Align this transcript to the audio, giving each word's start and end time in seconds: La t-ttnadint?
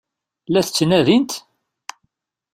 La 0.51 0.61
t-ttnadint? 0.65 1.31